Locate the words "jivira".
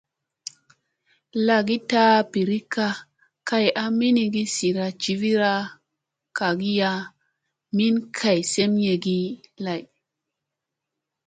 5.01-5.53